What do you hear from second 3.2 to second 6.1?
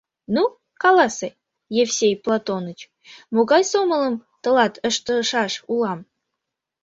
могай сомылым тылат ыштышаш улам?